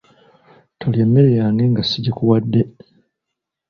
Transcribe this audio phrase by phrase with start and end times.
[0.79, 2.61] Tolya emmere yange nga sigikuwadde.